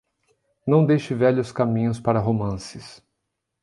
[0.65, 3.03] Não deixe velhos caminhos para romances.